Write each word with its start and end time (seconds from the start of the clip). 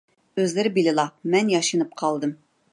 ئۆزلىرى 0.43 0.71
بىلىلا، 0.77 1.05
مەن 1.35 1.53
ياشىنىپ 1.57 1.95
قالدىم. 2.03 2.37